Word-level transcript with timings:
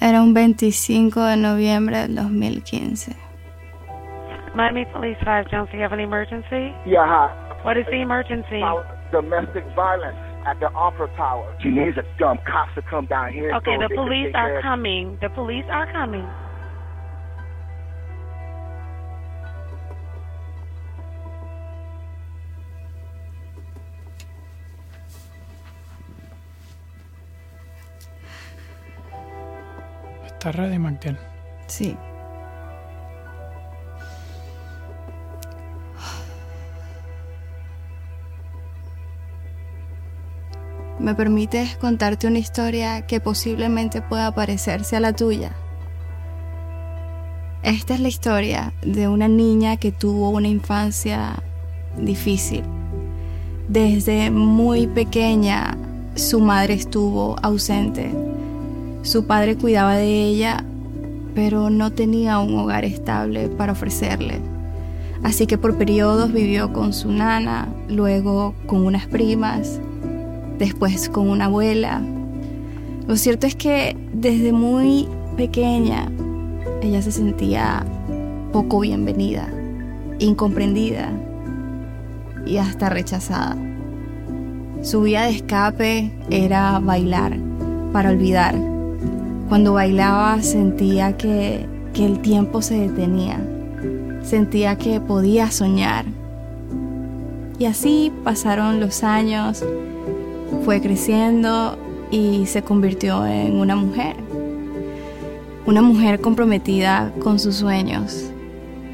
Era 0.00 0.22
un 0.22 0.32
25 0.32 1.20
de 1.20 1.36
noviembre 1.36 1.98
del 1.98 2.14
2015. 2.14 3.16
Miami 4.54 4.86
Police 4.86 5.18
5, 5.24 5.50
Jones, 5.50 5.68
do 5.70 5.76
you 5.76 5.82
have 5.82 5.92
an 5.92 6.00
emergency? 6.00 6.72
Yeah, 6.86 7.04
hi. 7.04 7.34
What 7.64 7.76
is 7.76 7.84
the 7.86 8.00
emergency? 8.00 8.62
Domestic 9.10 9.64
violence 9.74 10.16
at 10.46 10.60
the 10.60 10.70
Opera 10.74 11.08
Tower. 11.16 11.52
She 11.60 11.70
needs 11.70 11.98
a 11.98 12.04
dumb 12.18 12.38
cops 12.46 12.74
to 12.76 12.82
come 12.82 13.06
down 13.06 13.32
here. 13.32 13.52
Okay, 13.56 13.74
so 13.74 13.88
the 13.88 13.94
police 13.94 14.32
are 14.34 14.62
coming. 14.62 15.18
The 15.20 15.30
police 15.30 15.64
are 15.68 15.90
coming. 15.90 16.26
Está 30.38 30.52
ready, 30.52 30.78
Magdiel. 30.78 31.18
Sí. 31.66 31.96
¿Me 41.00 41.16
permites 41.16 41.76
contarte 41.78 42.28
una 42.28 42.38
historia 42.38 43.04
que 43.04 43.18
posiblemente 43.18 44.00
pueda 44.00 44.32
parecerse 44.32 44.94
a 44.94 45.00
la 45.00 45.12
tuya? 45.12 45.50
Esta 47.64 47.94
es 47.94 48.00
la 48.00 48.06
historia 48.06 48.72
de 48.82 49.08
una 49.08 49.26
niña 49.26 49.76
que 49.76 49.90
tuvo 49.90 50.30
una 50.30 50.46
infancia 50.46 51.42
difícil. 51.96 52.62
Desde 53.66 54.30
muy 54.30 54.86
pequeña 54.86 55.76
su 56.14 56.38
madre 56.38 56.74
estuvo 56.74 57.34
ausente. 57.42 58.12
Su 59.02 59.24
padre 59.26 59.56
cuidaba 59.56 59.94
de 59.94 60.24
ella, 60.24 60.64
pero 61.34 61.70
no 61.70 61.92
tenía 61.92 62.38
un 62.40 62.58
hogar 62.58 62.84
estable 62.84 63.48
para 63.48 63.72
ofrecerle. 63.72 64.40
Así 65.22 65.46
que 65.46 65.58
por 65.58 65.76
periodos 65.76 66.32
vivió 66.32 66.72
con 66.72 66.92
su 66.92 67.10
nana, 67.10 67.68
luego 67.88 68.54
con 68.66 68.84
unas 68.84 69.06
primas, 69.06 69.80
después 70.58 71.08
con 71.08 71.28
una 71.28 71.46
abuela. 71.46 72.02
Lo 73.06 73.16
cierto 73.16 73.46
es 73.46 73.54
que 73.54 73.96
desde 74.12 74.52
muy 74.52 75.08
pequeña 75.36 76.10
ella 76.82 77.02
se 77.02 77.12
sentía 77.12 77.84
poco 78.52 78.80
bienvenida, 78.80 79.48
incomprendida 80.18 81.10
y 82.46 82.58
hasta 82.58 82.88
rechazada. 82.88 83.56
Su 84.82 85.02
vía 85.02 85.22
de 85.22 85.30
escape 85.30 86.12
era 86.30 86.78
bailar 86.78 87.36
para 87.92 88.10
olvidar. 88.10 88.77
Cuando 89.48 89.72
bailaba 89.72 90.42
sentía 90.42 91.16
que, 91.16 91.66
que 91.94 92.04
el 92.04 92.20
tiempo 92.20 92.60
se 92.60 92.78
detenía, 92.78 93.40
sentía 94.22 94.76
que 94.76 95.00
podía 95.00 95.50
soñar. 95.50 96.04
Y 97.58 97.64
así 97.64 98.12
pasaron 98.24 98.78
los 98.78 99.02
años, 99.02 99.64
fue 100.64 100.80
creciendo 100.82 101.78
y 102.10 102.44
se 102.46 102.62
convirtió 102.62 103.26
en 103.26 103.58
una 103.58 103.74
mujer. 103.74 104.16
Una 105.66 105.82
mujer 105.82 106.20
comprometida 106.20 107.12
con 107.20 107.38
sus 107.38 107.56
sueños. 107.56 108.30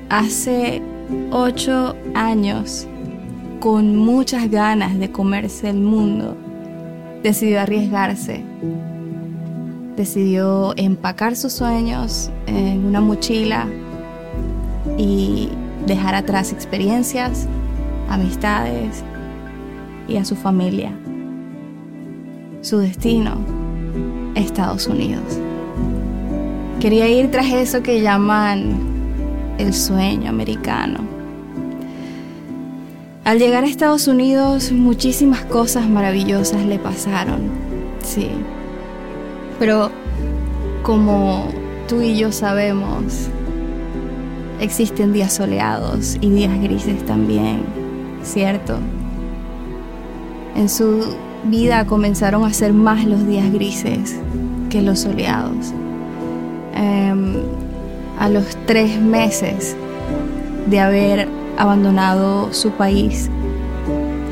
Hace 0.08 0.83
ocho 1.30 1.96
años, 2.14 2.86
con 3.58 3.96
muchas 3.96 4.50
ganas 4.50 4.98
de 4.98 5.11
comerse 5.11 5.70
el 5.70 5.80
mundo, 5.80 6.36
decidió 7.22 7.61
arriesgarse. 7.61 8.42
Decidió 9.97 10.75
empacar 10.77 11.37
sus 11.37 11.53
sueños 11.53 12.31
en 12.47 12.85
una 12.85 13.01
mochila 13.01 13.67
y 14.98 15.48
dejar 15.86 16.14
atrás 16.14 16.52
experiencias, 16.52 17.46
amistades 18.08 19.05
y 20.08 20.17
a 20.17 20.24
su 20.24 20.35
familia. 20.35 20.92
Su 22.61 22.79
destino, 22.79 23.36
Estados 24.35 24.86
Unidos. 24.86 25.39
Quería 26.80 27.08
ir 27.08 27.30
tras 27.30 27.47
eso 27.52 27.83
que 27.83 28.02
llaman 28.02 28.77
el 29.58 29.73
sueño 29.73 30.29
americano. 30.29 31.01
Al 33.24 33.39
llegar 33.39 33.64
a 33.64 33.67
Estados 33.67 34.07
Unidos, 34.07 34.70
muchísimas 34.70 35.45
cosas 35.47 35.89
maravillosas 35.89 36.67
le 36.67 36.79
pasaron, 36.79 37.41
sí. 38.02 38.29
Pero 39.59 39.91
como 40.83 41.48
tú 41.89 42.01
y 42.01 42.17
yo 42.17 42.33
sabemos, 42.33 43.29
existen 44.61 45.13
días 45.13 45.33
soleados 45.33 46.17
y 46.20 46.31
días 46.31 46.61
grises 46.61 47.05
también, 47.07 47.63
¿cierto? 48.23 48.79
En 50.57 50.69
su 50.69 51.17
vida 51.45 51.85
comenzaron 51.87 52.45
a 52.45 52.53
ser 52.53 52.73
más 52.73 53.05
los 53.05 53.27
días 53.27 53.53
grises 53.53 54.17
que 54.70 54.83
los 54.83 55.01
soleados. 55.01 55.73
Em, 56.75 57.36
a 58.19 58.29
los 58.29 58.45
tres 58.67 59.01
meses 59.01 59.77
de 60.67 60.81
haber 60.81 61.29
abandonado 61.59 62.53
su 62.53 62.71
país, 62.71 63.29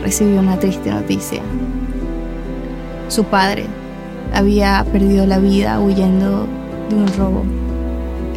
recibió 0.02 0.40
una 0.40 0.58
triste 0.58 0.90
noticia. 0.90 1.42
Su 3.08 3.24
padre 3.24 3.66
había 4.32 4.84
perdido 4.90 5.26
la 5.26 5.38
vida 5.38 5.80
huyendo 5.80 6.46
de 6.88 6.96
un 6.96 7.06
robo 7.16 7.44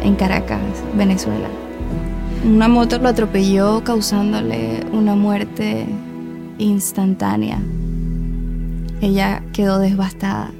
en 0.02 0.14
Caracas, 0.14 0.60
Venezuela. 0.96 1.48
Una 2.44 2.68
moto 2.68 2.98
lo 2.98 3.08
atropelló 3.08 3.82
causándole 3.82 4.84
una 4.92 5.14
muerte 5.14 5.86
instantánea. 6.58 7.58
Ella 9.00 9.42
quedó 9.52 9.78
devastada. 9.78 10.52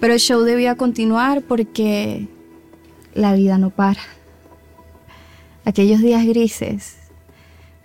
Pero 0.00 0.12
el 0.12 0.20
show 0.20 0.42
debía 0.42 0.74
continuar 0.74 1.42
porque 1.42 2.28
la 3.14 3.34
vida 3.34 3.58
no 3.58 3.70
para. 3.70 4.00
Aquellos 5.64 6.00
días 6.00 6.24
grises 6.26 6.96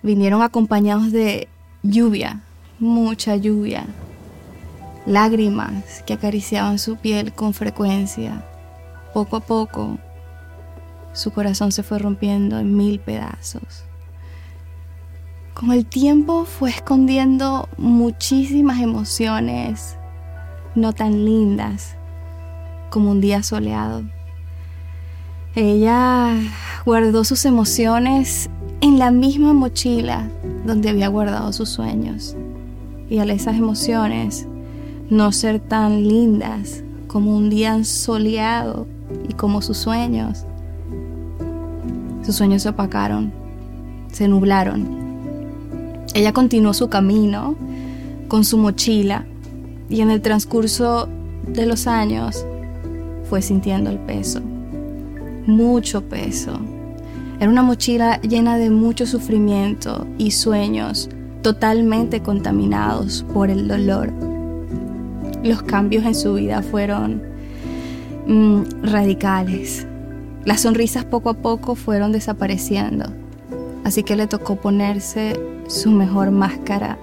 vinieron 0.02 0.42
acompañados 0.42 1.12
de 1.12 1.48
lluvia, 1.82 2.42
mucha 2.78 3.36
lluvia, 3.36 3.86
lágrimas 5.06 6.02
que 6.06 6.14
acariciaban 6.14 6.78
su 6.78 6.96
piel 6.96 7.32
con 7.32 7.54
frecuencia. 7.54 8.44
Poco 9.12 9.36
a 9.36 9.40
poco, 9.40 9.98
su 11.12 11.30
corazón 11.32 11.72
se 11.72 11.82
fue 11.82 11.98
rompiendo 11.98 12.58
en 12.58 12.76
mil 12.76 13.00
pedazos. 13.00 13.84
Con 15.54 15.70
el 15.72 15.84
tiempo 15.84 16.44
fue 16.44 16.70
escondiendo 16.70 17.68
muchísimas 17.76 18.80
emociones 18.80 19.96
no 20.74 20.94
tan 20.94 21.24
lindas 21.24 21.96
como 22.90 23.10
un 23.10 23.20
día 23.20 23.42
soleado. 23.42 24.02
Ella 25.54 26.34
guardó 26.86 27.24
sus 27.24 27.44
emociones 27.44 28.48
en 28.80 28.98
la 28.98 29.10
misma 29.10 29.52
mochila 29.52 30.30
donde 30.64 30.88
había 30.88 31.08
guardado 31.08 31.52
sus 31.52 31.68
sueños. 31.68 32.34
Y 33.10 33.18
al 33.18 33.30
esas 33.30 33.56
emociones 33.56 34.48
no 35.12 35.30
ser 35.30 35.60
tan 35.60 36.08
lindas 36.08 36.82
como 37.06 37.36
un 37.36 37.50
día 37.50 37.84
soleado 37.84 38.86
y 39.28 39.34
como 39.34 39.60
sus 39.60 39.76
sueños, 39.76 40.46
sus 42.24 42.34
sueños 42.34 42.62
se 42.62 42.70
opacaron, 42.70 43.30
se 44.10 44.26
nublaron. 44.26 44.88
Ella 46.14 46.32
continuó 46.32 46.72
su 46.72 46.88
camino 46.88 47.56
con 48.26 48.42
su 48.46 48.56
mochila 48.56 49.26
y 49.90 50.00
en 50.00 50.10
el 50.10 50.22
transcurso 50.22 51.10
de 51.46 51.66
los 51.66 51.86
años 51.86 52.46
fue 53.28 53.42
sintiendo 53.42 53.90
el 53.90 53.98
peso, 53.98 54.40
mucho 55.46 56.08
peso. 56.08 56.58
Era 57.38 57.50
una 57.50 57.62
mochila 57.62 58.18
llena 58.22 58.56
de 58.56 58.70
mucho 58.70 59.04
sufrimiento 59.04 60.06
y 60.16 60.30
sueños 60.30 61.10
totalmente 61.42 62.22
contaminados 62.22 63.26
por 63.34 63.50
el 63.50 63.68
dolor. 63.68 64.31
Los 65.42 65.62
cambios 65.64 66.04
en 66.04 66.14
su 66.14 66.34
vida 66.34 66.62
fueron 66.62 67.20
mm, 68.28 68.84
radicales. 68.84 69.86
Las 70.44 70.60
sonrisas 70.60 71.04
poco 71.04 71.30
a 71.30 71.34
poco 71.34 71.74
fueron 71.74 72.12
desapareciendo, 72.12 73.06
así 73.82 74.04
que 74.04 74.14
le 74.14 74.28
tocó 74.28 74.56
ponerse 74.56 75.38
su 75.66 75.90
mejor 75.90 76.30
máscara 76.30 76.96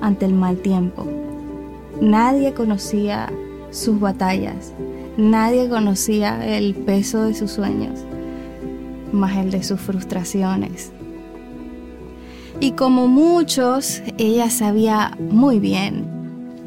ante 0.00 0.24
el 0.24 0.32
mal 0.32 0.56
tiempo. 0.58 1.06
Nadie 2.00 2.54
conocía 2.54 3.30
sus 3.70 4.00
batallas, 4.00 4.72
nadie 5.18 5.68
conocía 5.68 6.56
el 6.56 6.74
peso 6.74 7.24
de 7.24 7.34
sus 7.34 7.50
sueños, 7.50 8.00
más 9.12 9.36
el 9.36 9.50
de 9.50 9.62
sus 9.62 9.80
frustraciones. 9.80 10.90
Y 12.60 12.72
como 12.72 13.08
muchos, 13.08 14.02
ella 14.16 14.48
sabía 14.48 15.16
muy 15.18 15.58
bien 15.58 16.15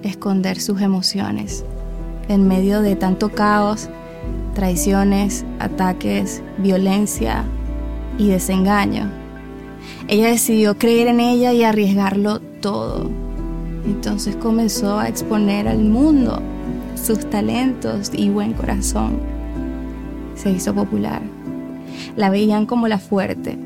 esconder 0.03 0.59
sus 0.59 0.81
emociones. 0.81 1.63
en 2.27 2.47
medio 2.47 2.83
de 2.83 2.95
tanto 2.95 3.29
caos, 3.29 3.89
traiciones, 4.53 5.45
ataques, 5.57 6.43
violencia 6.59 7.43
y 8.19 8.27
desengaño. 8.27 9.09
Ella 10.07 10.27
decidió 10.27 10.77
creer 10.77 11.07
en 11.07 11.21
ella 11.21 11.53
y 11.53 11.63
arriesgarlo 11.63 12.39
todo. 12.39 13.09
Entonces 13.83 14.35
comenzó 14.35 14.99
a 14.99 15.07
exponer 15.07 15.67
al 15.67 15.79
mundo 15.79 16.39
sus 16.95 17.27
talentos 17.31 18.11
y 18.13 18.29
buen 18.29 18.53
corazón. 18.53 19.19
Se 20.35 20.51
hizo 20.51 20.75
popular. 20.75 21.23
La 22.15 22.29
veían 22.29 22.67
como 22.67 22.87
la 22.87 22.99
fuerte, 22.99 23.57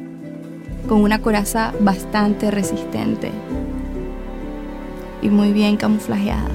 con 0.87 1.01
una 1.01 1.19
coraza 1.19 1.73
bastante 1.81 2.49
resistente 2.49 3.29
y 5.23 5.29
muy 5.29 5.53
bien 5.53 5.77
camuflajeada. 5.77 6.49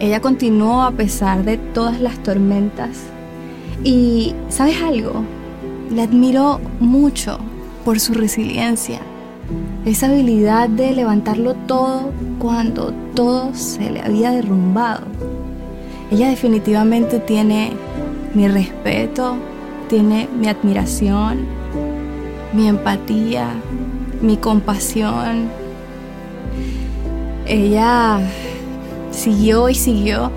Ella 0.00 0.20
continuó 0.20 0.82
a 0.82 0.92
pesar 0.92 1.44
de 1.44 1.58
todas 1.58 2.00
las 2.00 2.18
tormentas. 2.22 2.98
Y, 3.82 4.34
¿sabes 4.48 4.76
algo? 4.82 5.22
Le 5.90 6.02
admiro 6.02 6.60
mucho 6.80 7.38
por 7.84 8.00
su 8.00 8.14
resiliencia, 8.14 9.00
esa 9.84 10.06
habilidad 10.06 10.68
de 10.68 10.92
levantarlo 10.92 11.54
todo 11.54 12.10
cuando 12.38 12.92
todo 13.14 13.54
se 13.54 13.90
le 13.90 14.02
había 14.02 14.32
derrumbado. 14.32 15.06
Ella 16.10 16.28
definitivamente 16.28 17.20
tiene 17.20 17.72
mi 18.34 18.48
respeto, 18.48 19.36
tiene 19.88 20.28
mi 20.36 20.48
admiración, 20.48 21.46
mi 22.52 22.68
empatía, 22.68 23.50
mi 24.20 24.36
compasión. 24.36 25.48
Ella 27.46 28.20
Siguió 29.16 29.70
y 29.70 29.74
siguió 29.74 30.30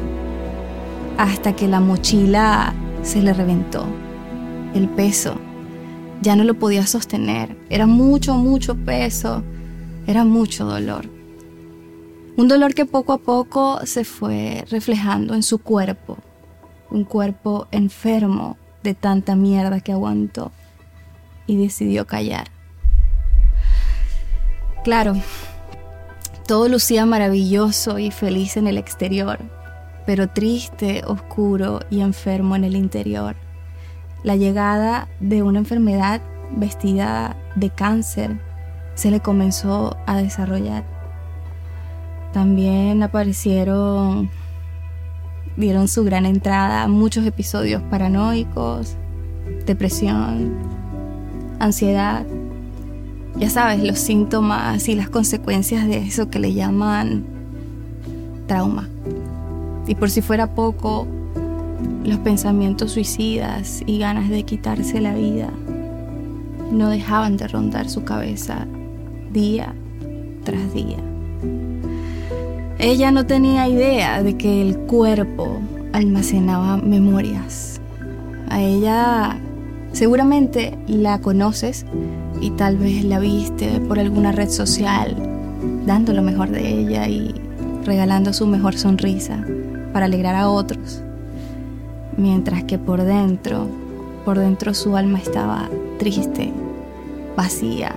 hasta 1.18 1.54
que 1.54 1.68
la 1.68 1.82
mochila 1.82 2.74
se 3.04 3.22
le 3.22 3.34
reventó. 3.34 3.86
El 4.74 4.88
peso 4.88 5.36
ya 6.22 6.38
no 6.38 6.46
lo 6.46 6.54
podía 6.54 6.88
sostener. 6.88 7.58
Era 7.70 7.88
mucho, 7.88 8.36
mucho 8.36 8.76
peso. 8.76 9.44
Era 10.08 10.24
mucho 10.24 10.64
dolor. 10.64 11.10
Un 12.38 12.48
dolor 12.48 12.74
que 12.74 12.86
poco 12.86 13.12
a 13.12 13.18
poco 13.18 13.86
se 13.86 14.06
fue 14.06 14.64
reflejando 14.72 15.36
en 15.36 15.44
su 15.44 15.58
cuerpo. 15.58 16.18
Un 16.90 17.04
cuerpo 17.04 17.68
enfermo 17.72 18.58
de 18.82 18.94
tanta 18.94 19.36
mierda 19.36 19.82
que 19.82 19.92
aguantó 19.92 20.54
y 21.48 21.58
decidió 21.58 22.08
callar. 22.08 22.48
Claro, 24.86 25.16
todo 26.50 26.68
lucía 26.68 27.06
maravilloso 27.06 28.00
y 28.00 28.10
feliz 28.10 28.58
en 28.58 28.66
el 28.66 28.80
exterior, 28.80 29.38
pero 30.08 30.30
triste, 30.30 31.04
oscuro 31.06 31.82
y 31.92 32.02
enfermo 32.02 32.56
en 32.56 32.64
el 32.64 32.76
interior. 32.76 33.36
La 34.24 34.36
llegada 34.36 35.08
de 35.20 35.44
una 35.44 35.60
enfermedad 35.60 36.22
vestida 36.50 37.38
de 37.56 37.70
cáncer 37.70 38.42
se 38.96 39.12
le 39.12 39.20
comenzó 39.20 39.96
a 40.08 40.18
desarrollar. 40.18 40.86
También 42.34 43.04
aparecieron, 43.04 44.32
dieron 45.56 45.88
su 45.88 46.04
gran 46.04 46.26
entrada 46.26 46.88
muchos 46.88 47.28
episodios 47.28 47.84
paranoicos, 47.92 48.96
depresión, 49.68 50.58
ansiedad, 51.60 52.26
ya 53.40 53.50
sabes, 53.50 53.82
los 53.82 54.00
síntomas 54.00 54.90
y 54.90 54.96
las 54.96 55.10
consecuencias 55.10 55.88
de 55.88 56.00
eso 56.00 56.30
que 56.30 56.40
le 56.40 56.54
llaman 56.54 57.24
trauma. 58.48 58.90
Y 59.88 59.96
por 59.96 60.10
si 60.10 60.22
fuera 60.22 60.54
poco, 60.54 61.08
los 62.04 62.20
pensamientos 62.20 62.92
suicidas 62.92 63.82
y 63.86 64.00
ganas 64.00 64.30
de 64.30 64.44
quitarse 64.44 65.00
la 65.00 65.14
vida 65.16 65.50
no 66.72 66.90
dejaban 66.90 67.38
de 67.38 67.48
rondar 67.48 67.90
su 67.90 68.04
cabeza 68.04 68.68
día 69.32 69.74
tras 70.44 70.74
día. 70.74 70.98
Ella 72.78 73.12
no 73.12 73.26
tenía 73.26 73.68
idea 73.68 74.22
de 74.22 74.38
que 74.38 74.62
el 74.62 74.78
cuerpo 74.78 75.60
almacenaba 75.94 76.78
memorias. 76.78 77.80
A 78.50 78.62
ella 78.62 79.38
seguramente 79.92 80.78
la 80.88 81.20
conoces 81.20 81.86
y 82.42 82.52
tal 82.52 82.78
vez 82.78 83.04
la 83.04 83.20
viste 83.20 83.80
por 83.82 84.00
alguna 84.00 84.32
red 84.32 84.50
social 84.50 85.16
dando 85.86 86.14
lo 86.14 86.22
mejor 86.22 86.50
de 86.50 86.68
ella 86.68 87.08
y 87.08 87.34
regalando 87.84 88.34
su 88.34 88.46
mejor 88.46 88.78
sonrisa 88.78 89.44
para 89.94 90.06
alegrar 90.06 90.36
a 90.36 90.50
otros, 90.50 91.02
mientras 92.18 92.64
que 92.64 92.78
por 92.78 93.04
dentro, 93.04 93.68
por 94.26 94.38
dentro 94.38 94.74
su 94.74 94.96
alma 94.96 95.18
estaba 95.18 95.70
triste, 95.98 96.52
vacía. 97.36 97.96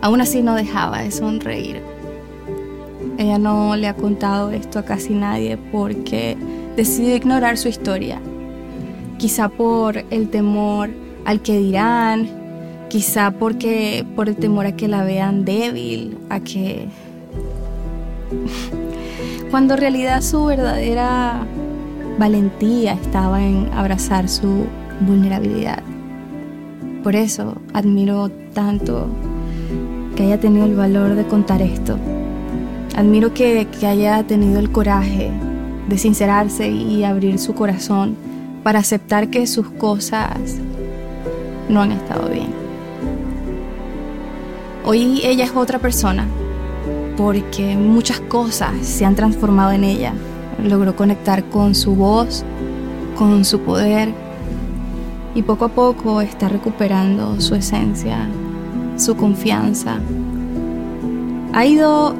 Aún 0.00 0.20
así 0.20 0.42
no 0.42 0.54
dejaba 0.54 1.02
de 1.02 1.10
sonreír. 1.10 1.80
Ella 3.18 3.38
no 3.38 3.76
le 3.76 3.88
ha 3.88 3.94
contado 3.94 4.50
esto 4.50 4.78
a 4.78 4.84
casi 4.84 5.14
nadie 5.14 5.56
porque 5.56 6.36
decidió 6.76 7.16
ignorar 7.16 7.56
su 7.56 7.68
historia, 7.68 8.20
quizá 9.18 9.48
por 9.48 10.04
el 10.10 10.28
temor 10.28 10.90
al 11.24 11.42
que 11.42 11.58
dirán, 11.58 12.46
Quizá 12.88 13.32
porque 13.32 14.06
por 14.14 14.28
el 14.28 14.36
temor 14.36 14.66
a 14.66 14.76
que 14.76 14.86
la 14.86 15.02
vean 15.02 15.44
débil, 15.44 16.18
a 16.30 16.40
que... 16.40 16.88
Cuando 19.50 19.74
en 19.74 19.80
realidad 19.80 20.22
su 20.22 20.44
verdadera 20.44 21.44
valentía 22.18 22.92
estaba 22.92 23.42
en 23.42 23.70
abrazar 23.72 24.28
su 24.28 24.66
vulnerabilidad. 25.00 25.82
Por 27.02 27.16
eso 27.16 27.56
admiro 27.72 28.30
tanto 28.54 29.08
que 30.14 30.24
haya 30.24 30.38
tenido 30.40 30.64
el 30.66 30.74
valor 30.74 31.14
de 31.16 31.26
contar 31.26 31.62
esto. 31.62 31.98
Admiro 32.96 33.34
que, 33.34 33.66
que 33.78 33.86
haya 33.86 34.22
tenido 34.24 34.58
el 34.60 34.70
coraje 34.70 35.30
de 35.88 35.98
sincerarse 35.98 36.68
y 36.68 37.04
abrir 37.04 37.38
su 37.38 37.54
corazón 37.54 38.16
para 38.66 38.80
aceptar 38.80 39.28
que 39.28 39.46
sus 39.46 39.70
cosas 39.70 40.56
no 41.68 41.82
han 41.82 41.92
estado 41.92 42.28
bien. 42.28 42.48
Hoy 44.84 45.20
ella 45.22 45.44
es 45.44 45.52
otra 45.54 45.78
persona 45.78 46.26
porque 47.16 47.76
muchas 47.76 48.18
cosas 48.18 48.72
se 48.82 49.04
han 49.04 49.14
transformado 49.14 49.70
en 49.70 49.84
ella. 49.84 50.14
Logró 50.60 50.96
conectar 50.96 51.44
con 51.44 51.76
su 51.76 51.94
voz, 51.94 52.42
con 53.16 53.44
su 53.44 53.60
poder 53.60 54.12
y 55.36 55.42
poco 55.42 55.66
a 55.66 55.68
poco 55.68 56.20
está 56.20 56.48
recuperando 56.48 57.40
su 57.40 57.54
esencia, 57.54 58.26
su 58.96 59.14
confianza. 59.16 60.00
Ha 61.52 61.64
ido 61.64 62.16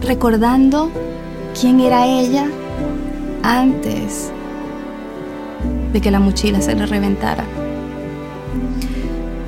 recordando 0.00 0.90
quién 1.60 1.80
era 1.80 2.06
ella 2.06 2.46
antes 3.42 4.32
de 5.92 6.00
que 6.00 6.10
la 6.10 6.20
mochila 6.20 6.60
se 6.60 6.74
le 6.74 6.86
reventara. 6.86 7.44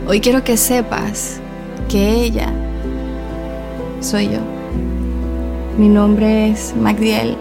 Hoy 0.06 0.20
quiero 0.20 0.42
que 0.44 0.56
sepas 0.56 1.40
que 1.88 2.24
ella 2.24 2.52
soy 4.00 4.26
yo. 4.26 4.40
Mi 5.78 5.88
nombre 5.88 6.50
es 6.50 6.74
Magdiel 6.76 7.36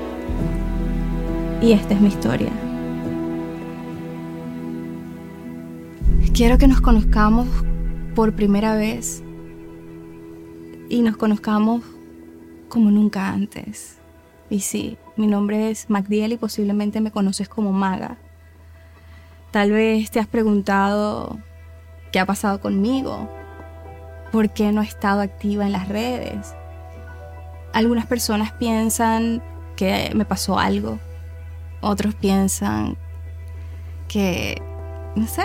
y 1.61 1.73
esta 1.73 1.93
es 1.93 2.01
mi 2.01 2.07
historia. 2.07 2.51
Quiero 6.33 6.57
que 6.57 6.67
nos 6.67 6.81
conozcamos 6.81 7.47
por 8.15 8.33
primera 8.33 8.75
vez 8.75 9.21
y 10.89 11.01
nos 11.01 11.17
conozcamos 11.17 11.83
como 12.67 12.89
nunca 12.91 13.29
antes. 13.29 13.97
Y 14.49 14.59
sí, 14.59 14.97
mi 15.17 15.27
nombre 15.27 15.71
es 15.71 15.89
Magdiel 15.89 16.33
y 16.33 16.37
posiblemente 16.37 17.01
me 17.01 17.11
conoces 17.11 17.47
como 17.47 17.71
Maga. 17.71 18.17
Tal 19.51 19.71
vez 19.71 20.09
te 20.11 20.19
has 20.19 20.27
preguntado 20.27 21.37
qué 22.11 22.19
ha 22.19 22.25
pasado 22.25 22.61
conmigo, 22.61 23.29
¿Por 24.31 24.49
qué 24.49 24.71
no 24.71 24.81
he 24.81 24.85
estado 24.85 25.19
activa 25.19 25.65
en 25.65 25.73
las 25.73 25.89
redes? 25.89 26.55
Algunas 27.73 28.05
personas 28.05 28.53
piensan 28.53 29.43
que 29.75 30.09
me 30.15 30.23
pasó 30.23 30.57
algo. 30.57 30.99
Otros 31.81 32.15
piensan 32.15 32.97
que, 34.07 34.61
no 35.15 35.27
sé, 35.27 35.43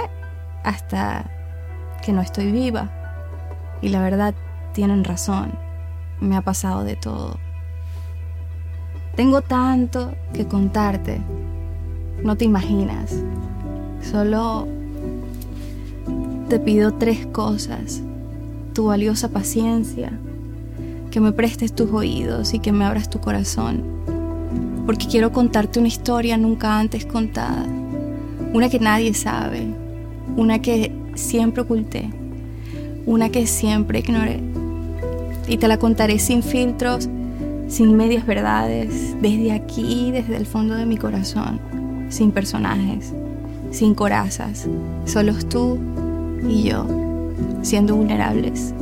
hasta 0.62 1.28
que 2.04 2.12
no 2.12 2.20
estoy 2.20 2.52
viva. 2.52 2.92
Y 3.82 3.88
la 3.88 4.00
verdad, 4.00 4.34
tienen 4.72 5.02
razón. 5.02 5.58
Me 6.20 6.36
ha 6.36 6.42
pasado 6.42 6.84
de 6.84 6.94
todo. 6.94 7.38
Tengo 9.16 9.42
tanto 9.42 10.14
que 10.32 10.46
contarte. 10.46 11.20
No 12.22 12.36
te 12.36 12.44
imaginas. 12.44 13.16
Solo 14.10 14.68
te 16.48 16.58
pido 16.60 16.94
tres 16.94 17.26
cosas. 17.26 18.02
Tu 18.72 18.84
valiosa 18.84 19.30
paciencia, 19.30 20.12
que 21.10 21.20
me 21.20 21.32
prestes 21.32 21.74
tus 21.74 21.90
oídos 21.90 22.54
y 22.54 22.58
que 22.58 22.72
me 22.72 22.84
abras 22.84 23.10
tu 23.10 23.20
corazón. 23.20 23.82
porque 24.86 25.08
quiero 25.08 25.32
contarte 25.32 25.80
una 25.80 25.88
historia 25.88 26.36
nunca 26.36 26.78
antes 26.78 27.04
contada, 27.04 27.66
una 28.54 28.68
que 28.68 28.78
nadie 28.78 29.14
sabe, 29.14 29.66
una 30.36 30.60
que 30.60 30.92
siempre 31.14 31.62
oculté, 31.62 32.08
una 33.04 33.28
que 33.30 33.48
siempre 33.48 33.98
ignoré. 33.98 34.40
Y 35.48 35.56
te 35.56 35.66
la 35.66 35.78
contaré 35.78 36.20
sin 36.20 36.44
filtros, 36.44 37.08
sin 37.66 37.96
medias 37.96 38.26
verdades, 38.26 39.16
desde 39.20 39.50
aquí, 39.50 40.12
desde 40.12 40.36
el 40.36 40.46
fondo 40.46 40.74
de 40.74 40.86
mi 40.86 40.96
corazón, 40.96 41.60
sin 42.08 42.30
personajes, 42.30 43.12
sin 43.76 43.94
corazas, 43.94 44.66
solos 45.04 45.46
tú 45.50 45.78
y 46.48 46.62
yo, 46.62 46.86
siendo 47.60 47.94
vulnerables. 47.94 48.72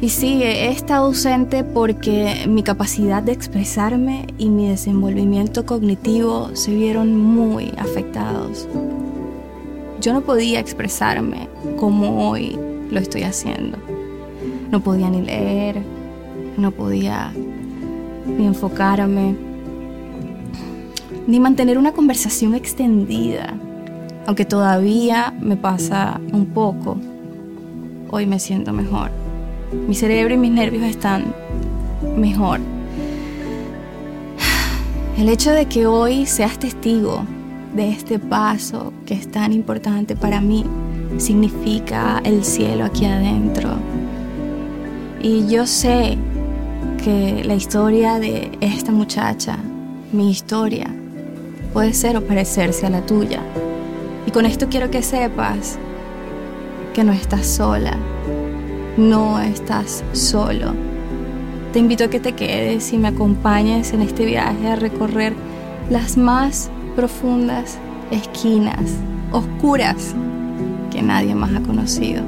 Y 0.00 0.08
sí, 0.08 0.42
he 0.42 0.68
estado 0.68 1.06
ausente 1.06 1.62
porque 1.62 2.46
mi 2.48 2.64
capacidad 2.64 3.22
de 3.22 3.30
expresarme 3.30 4.26
y 4.36 4.48
mi 4.48 4.68
desenvolvimiento 4.68 5.64
cognitivo 5.64 6.50
se 6.54 6.74
vieron 6.74 7.16
muy 7.16 7.72
afectados. 7.78 8.66
Yo 10.00 10.12
no 10.12 10.22
podía 10.22 10.58
expresarme 10.58 11.48
como 11.76 12.28
hoy 12.28 12.58
lo 12.90 12.98
estoy 12.98 13.22
haciendo. 13.22 13.78
No 14.72 14.80
podía 14.80 15.08
ni 15.08 15.22
leer, 15.22 15.80
no 16.56 16.72
podía 16.72 17.32
ni 18.26 18.44
enfocarme, 18.44 19.36
ni 21.26 21.40
mantener 21.40 21.78
una 21.78 21.92
conversación 21.92 22.54
extendida, 22.54 23.54
aunque 24.26 24.44
todavía 24.44 25.34
me 25.40 25.56
pasa 25.56 26.20
un 26.32 26.46
poco. 26.46 26.96
Hoy 28.10 28.26
me 28.26 28.38
siento 28.38 28.72
mejor. 28.72 29.10
Mi 29.88 29.94
cerebro 29.94 30.34
y 30.34 30.38
mis 30.38 30.52
nervios 30.52 30.84
están 30.84 31.34
mejor. 32.16 32.60
El 35.16 35.28
hecho 35.28 35.52
de 35.52 35.66
que 35.66 35.86
hoy 35.86 36.26
seas 36.26 36.58
testigo 36.58 37.24
de 37.74 37.90
este 37.90 38.18
paso 38.18 38.92
que 39.06 39.14
es 39.14 39.30
tan 39.30 39.52
importante 39.52 40.16
para 40.16 40.40
mí 40.40 40.64
significa 41.18 42.20
el 42.24 42.44
cielo 42.44 42.84
aquí 42.84 43.06
adentro. 43.06 43.70
Y 45.22 45.46
yo 45.46 45.66
sé 45.66 46.18
que 47.02 47.42
la 47.44 47.54
historia 47.54 48.18
de 48.18 48.50
esta 48.60 48.92
muchacha, 48.92 49.56
mi 50.12 50.30
historia, 50.30 50.92
puede 51.72 51.94
ser 51.94 52.16
o 52.16 52.22
parecerse 52.22 52.86
a 52.86 52.90
la 52.90 53.00
tuya. 53.00 53.40
Y 54.26 54.30
con 54.30 54.46
esto 54.46 54.68
quiero 54.68 54.90
que 54.90 55.02
sepas 55.02 55.78
que 56.94 57.04
no 57.04 57.12
estás 57.12 57.46
sola, 57.46 57.96
no 58.96 59.40
estás 59.40 60.04
solo. 60.12 60.74
Te 61.72 61.78
invito 61.78 62.04
a 62.04 62.08
que 62.08 62.20
te 62.20 62.32
quedes 62.32 62.92
y 62.92 62.98
me 62.98 63.08
acompañes 63.08 63.92
en 63.92 64.02
este 64.02 64.26
viaje 64.26 64.68
a 64.68 64.76
recorrer 64.76 65.32
las 65.90 66.16
más 66.16 66.70
profundas 66.94 67.78
esquinas, 68.10 68.92
oscuras, 69.32 70.14
que 70.90 71.00
nadie 71.00 71.34
más 71.34 71.50
ha 71.54 71.62
conocido. 71.62 72.22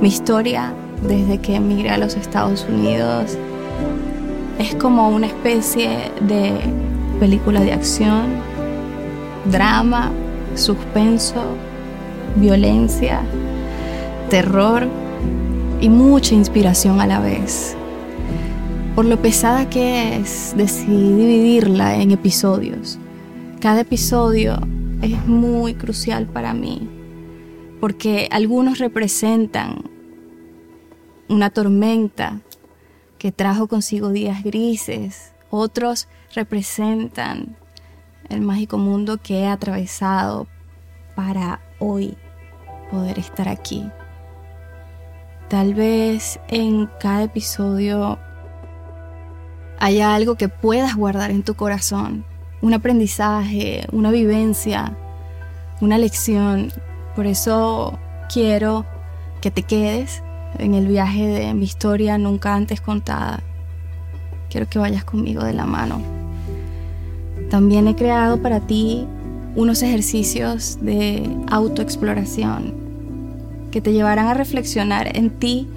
Mi 0.00 0.08
historia 0.08 0.72
desde 1.02 1.38
que 1.38 1.54
emigré 1.54 1.90
a 1.90 1.98
los 1.98 2.16
Estados 2.16 2.66
Unidos 2.68 3.38
es 4.58 4.74
como 4.74 5.08
una 5.10 5.26
especie 5.26 6.10
de 6.20 6.58
película 7.18 7.60
de 7.60 7.72
acción, 7.72 8.26
drama, 9.50 10.12
suspenso, 10.54 11.42
violencia, 12.36 13.20
terror 14.28 14.86
y 15.80 15.88
mucha 15.88 16.34
inspiración 16.34 17.00
a 17.00 17.06
la 17.06 17.20
vez. 17.20 17.76
Por 18.94 19.04
lo 19.04 19.20
pesada 19.20 19.68
que 19.68 20.16
es, 20.16 20.54
decidí 20.56 21.14
dividirla 21.14 21.96
en 21.96 22.12
episodios. 22.12 22.98
Cada 23.60 23.82
episodio 23.82 24.58
es 25.02 25.26
muy 25.26 25.74
crucial 25.74 26.26
para 26.26 26.54
mí, 26.54 26.88
porque 27.80 28.28
algunos 28.30 28.78
representan 28.78 29.84
una 31.28 31.50
tormenta 31.50 32.40
que 33.18 33.32
trajo 33.32 33.66
consigo 33.66 34.10
días 34.10 34.42
grises, 34.44 35.32
otros 35.50 36.08
representan 36.36 37.56
el 38.28 38.42
mágico 38.42 38.78
mundo 38.78 39.18
que 39.18 39.40
he 39.40 39.48
atravesado 39.48 40.46
para 41.16 41.60
hoy 41.78 42.16
poder 42.90 43.18
estar 43.18 43.48
aquí. 43.48 43.84
Tal 45.48 45.74
vez 45.74 46.38
en 46.48 46.88
cada 47.00 47.24
episodio 47.24 48.18
haya 49.78 50.14
algo 50.14 50.36
que 50.36 50.48
puedas 50.48 50.94
guardar 50.94 51.30
en 51.30 51.42
tu 51.42 51.54
corazón, 51.54 52.24
un 52.60 52.74
aprendizaje, 52.74 53.86
una 53.92 54.10
vivencia, 54.10 54.96
una 55.80 55.98
lección. 55.98 56.72
Por 57.14 57.26
eso 57.26 57.98
quiero 58.32 58.84
que 59.40 59.50
te 59.50 59.62
quedes 59.62 60.22
en 60.58 60.74
el 60.74 60.86
viaje 60.86 61.26
de 61.26 61.54
mi 61.54 61.64
historia 61.64 62.18
nunca 62.18 62.54
antes 62.54 62.80
contada. 62.80 63.40
Quiero 64.50 64.68
que 64.68 64.78
vayas 64.78 65.04
conmigo 65.04 65.44
de 65.44 65.52
la 65.52 65.66
mano. 65.66 66.25
También 67.50 67.86
he 67.88 67.94
creado 67.94 68.42
para 68.42 68.60
ti 68.60 69.06
unos 69.54 69.82
ejercicios 69.82 70.78
de 70.80 71.28
autoexploración 71.48 72.74
que 73.70 73.80
te 73.80 73.92
llevarán 73.92 74.26
a 74.26 74.34
reflexionar 74.34 75.16
en 75.16 75.30
ti, 75.30 75.68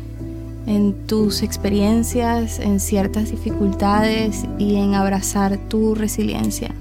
en 0.68 0.94
tus 1.08 1.44
experiencias, 1.44 2.60
en 2.60 2.80
ciertas 2.80 3.32
dificultades 3.32 4.46
y 4.58 4.76
en 4.76 4.96
abrazar 4.96 5.58
tu 5.58 5.96
resiliencia. 5.96 6.72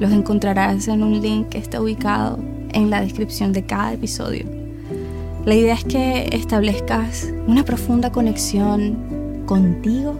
Los 0.00 0.12
encontrarás 0.12 0.88
en 0.88 1.02
un 1.02 1.20
link 1.20 1.48
que 1.48 1.58
está 1.58 1.80
ubicado 1.80 2.38
en 2.72 2.90
la 2.90 3.00
descripción 3.00 3.52
de 3.52 3.64
cada 3.64 3.94
episodio. 3.94 4.46
La 5.44 5.54
idea 5.54 5.74
es 5.74 5.84
que 5.84 6.28
establezcas 6.32 7.32
una 7.46 7.64
profunda 7.64 8.12
conexión 8.12 9.42
contigo 9.46 10.18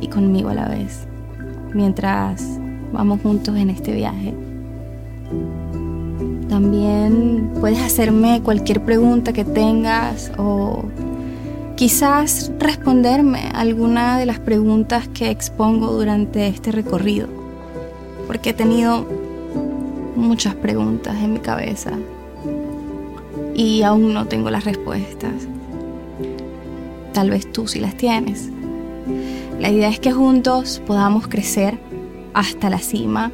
y 0.00 0.08
conmigo 0.08 0.50
a 0.50 0.54
la 0.54 0.68
vez, 0.68 1.06
mientras 1.72 2.60
vamos 2.94 3.20
juntos 3.20 3.56
en 3.56 3.70
este 3.70 3.92
viaje. 3.92 4.32
También 6.48 7.50
puedes 7.60 7.80
hacerme 7.80 8.40
cualquier 8.42 8.80
pregunta 8.82 9.32
que 9.32 9.44
tengas 9.44 10.30
o 10.38 10.84
quizás 11.76 12.52
responderme 12.60 13.50
alguna 13.52 14.18
de 14.18 14.26
las 14.26 14.38
preguntas 14.38 15.08
que 15.08 15.30
expongo 15.30 15.88
durante 15.88 16.46
este 16.46 16.70
recorrido, 16.70 17.26
porque 18.28 18.50
he 18.50 18.54
tenido 18.54 19.04
muchas 20.14 20.54
preguntas 20.54 21.16
en 21.16 21.32
mi 21.32 21.40
cabeza 21.40 21.90
y 23.56 23.82
aún 23.82 24.14
no 24.14 24.26
tengo 24.26 24.50
las 24.50 24.64
respuestas. 24.64 25.32
Tal 27.12 27.30
vez 27.30 27.50
tú 27.50 27.66
sí 27.66 27.80
las 27.80 27.96
tienes. 27.96 28.50
La 29.58 29.70
idea 29.70 29.88
es 29.88 29.98
que 29.98 30.12
juntos 30.12 30.80
podamos 30.86 31.26
crecer 31.26 31.78
hasta 32.34 32.68
la 32.68 32.78
cima 32.78 33.32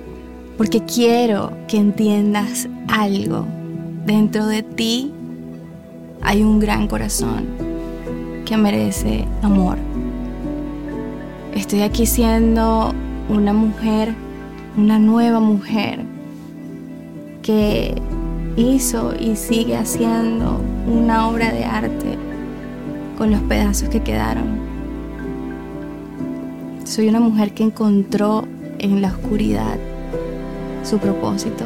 porque 0.57 0.85
quiero 0.85 1.53
que 1.67 1.79
entiendas 1.79 2.69
algo. 2.89 3.47
Dentro 4.05 4.47
de 4.47 4.63
ti 4.63 5.11
hay 6.23 6.43
un 6.43 6.61
gran 6.61 6.87
corazón 6.87 7.47
que 8.45 8.57
merece 8.57 9.25
amor. 9.43 9.79
Estoy 11.55 11.81
aquí 11.83 12.05
siendo 12.05 12.93
una 13.29 13.53
mujer, 13.53 14.15
una 14.77 14.99
nueva 14.99 15.41
mujer 15.41 16.05
que 17.43 17.95
hizo 18.57 19.15
y 19.19 19.37
sigue 19.37 19.77
haciendo 19.77 20.61
una 20.87 21.29
obra 21.29 21.53
de 21.53 21.65
arte 21.65 22.19
con 23.17 23.31
los 23.31 23.41
pedazos 23.43 23.89
que 23.89 24.03
quedaron. 24.03 24.61
Soy 26.85 27.09
una 27.09 27.21
mujer 27.21 27.55
que 27.55 27.63
encontró 27.63 28.45
en 28.81 29.03
la 29.03 29.09
oscuridad 29.09 29.77
su 30.83 30.99
propósito. 30.99 31.65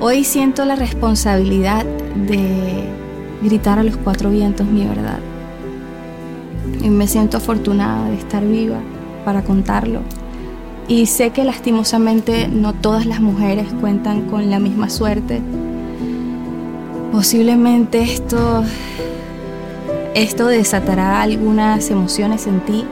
Hoy 0.00 0.24
siento 0.24 0.64
la 0.64 0.76
responsabilidad 0.76 1.84
de 2.26 2.84
gritar 3.42 3.78
a 3.78 3.82
los 3.82 3.96
cuatro 3.96 4.30
vientos 4.30 4.66
mi 4.66 4.84
verdad. 4.84 5.20
Y 6.82 6.90
me 6.90 7.06
siento 7.06 7.36
afortunada 7.36 8.08
de 8.08 8.16
estar 8.16 8.44
viva 8.44 8.80
para 9.24 9.42
contarlo. 9.42 10.00
Y 10.88 11.06
sé 11.06 11.30
que 11.30 11.44
lastimosamente 11.44 12.48
no 12.48 12.72
todas 12.72 13.06
las 13.06 13.20
mujeres 13.20 13.68
cuentan 13.80 14.22
con 14.22 14.50
la 14.50 14.58
misma 14.58 14.90
suerte. 14.90 15.40
Posiblemente 17.12 18.02
esto, 18.02 18.64
esto 20.14 20.46
desatará 20.46 21.22
algunas 21.22 21.90
emociones 21.90 22.46
en 22.46 22.60
ti 22.60 22.84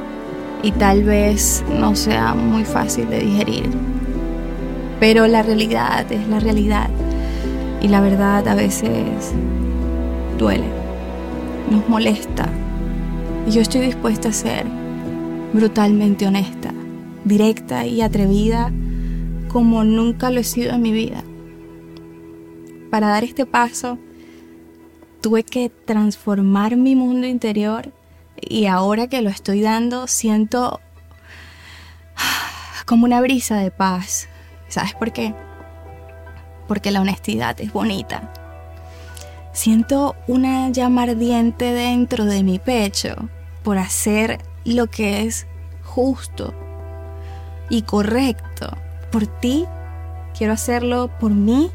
y 0.62 0.72
tal 0.72 1.04
vez 1.04 1.64
no 1.78 1.94
sea 1.94 2.34
muy 2.34 2.64
fácil 2.64 3.08
de 3.08 3.20
digerir. 3.20 3.70
Pero 5.00 5.26
la 5.26 5.42
realidad 5.42 6.10
es 6.10 6.26
la 6.28 6.40
realidad 6.40 6.90
y 7.80 7.88
la 7.88 8.00
verdad 8.00 8.46
a 8.48 8.54
veces 8.54 9.32
duele, 10.38 10.66
nos 11.70 11.88
molesta. 11.88 12.48
Y 13.46 13.52
yo 13.52 13.60
estoy 13.60 13.82
dispuesta 13.82 14.28
a 14.28 14.32
ser 14.32 14.66
brutalmente 15.52 16.26
honesta, 16.26 16.72
directa 17.24 17.86
y 17.86 18.02
atrevida 18.02 18.72
como 19.48 19.84
nunca 19.84 20.30
lo 20.30 20.40
he 20.40 20.44
sido 20.44 20.72
en 20.72 20.82
mi 20.82 20.92
vida. 20.92 21.22
Para 22.90 23.08
dar 23.08 23.24
este 23.24 23.46
paso, 23.46 23.98
tuve 25.20 25.42
que 25.42 25.70
transformar 25.84 26.76
mi 26.76 26.94
mundo 26.94 27.26
interior 27.26 27.92
y 28.40 28.66
ahora 28.66 29.06
que 29.08 29.22
lo 29.22 29.30
estoy 29.30 29.62
dando 29.62 30.06
siento 30.06 30.80
como 32.86 33.04
una 33.04 33.20
brisa 33.20 33.56
de 33.56 33.70
paz. 33.70 34.28
¿Sabes 34.68 34.94
por 34.94 35.12
qué? 35.12 35.34
Porque 36.66 36.90
la 36.90 37.00
honestidad 37.00 37.60
es 37.60 37.72
bonita. 37.72 38.32
Siento 39.52 40.16
una 40.26 40.70
llama 40.70 41.02
ardiente 41.02 41.72
dentro 41.72 42.24
de 42.24 42.42
mi 42.42 42.58
pecho 42.58 43.14
por 43.62 43.78
hacer 43.78 44.38
lo 44.64 44.86
que 44.86 45.22
es 45.22 45.46
justo 45.84 46.54
y 47.68 47.82
correcto. 47.82 48.76
Por 49.10 49.26
ti, 49.26 49.66
quiero 50.36 50.52
hacerlo 50.52 51.10
por 51.18 51.32
mí 51.32 51.70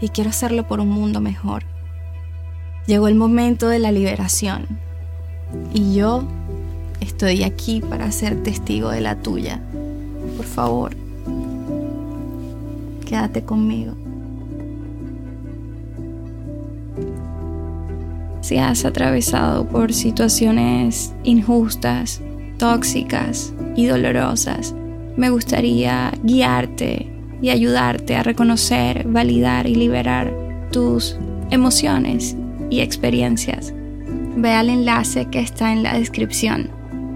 y 0.00 0.10
quiero 0.10 0.30
hacerlo 0.30 0.66
por 0.68 0.80
un 0.80 0.88
mundo 0.88 1.20
mejor. 1.20 1.64
Llegó 2.86 3.08
el 3.08 3.14
momento 3.14 3.68
de 3.68 3.78
la 3.78 3.92
liberación 3.92 4.80
y 5.72 5.94
yo 5.94 6.24
estoy 7.00 7.42
aquí 7.42 7.80
para 7.80 8.10
ser 8.12 8.42
testigo 8.42 8.90
de 8.90 9.00
la 9.00 9.16
tuya. 9.16 9.60
Por 10.36 10.46
favor, 10.46 10.96
quédate 13.06 13.42
conmigo. 13.42 13.94
Si 18.40 18.58
has 18.58 18.84
atravesado 18.84 19.66
por 19.68 19.92
situaciones 19.92 21.14
injustas, 21.22 22.20
tóxicas 22.58 23.52
y 23.76 23.86
dolorosas, 23.86 24.74
me 25.16 25.30
gustaría 25.30 26.12
guiarte 26.22 27.08
y 27.40 27.50
ayudarte 27.50 28.16
a 28.16 28.22
reconocer, 28.22 29.06
validar 29.08 29.66
y 29.66 29.74
liberar 29.74 30.32
tus 30.70 31.16
emociones 31.50 32.36
y 32.70 32.80
experiencias. 32.80 33.74
Ve 34.36 34.52
al 34.52 34.70
enlace 34.70 35.26
que 35.26 35.40
está 35.40 35.72
en 35.72 35.82
la 35.82 35.98
descripción, 35.98 36.70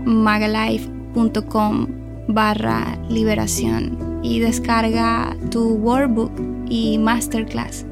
magalife.com 0.04 1.86
barra 2.28 2.98
liberación 3.08 4.20
y 4.22 4.40
descarga 4.40 5.36
tu 5.50 5.74
workbook 5.74 6.32
y 6.68 6.98
masterclass. 6.98 7.86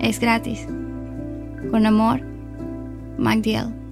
Es 0.00 0.20
gratis. 0.20 0.66
Con 1.70 1.86
amor, 1.86 2.20
Magdiel. 3.18 3.85